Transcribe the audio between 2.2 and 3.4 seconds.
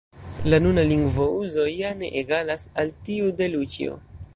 egalas al tiu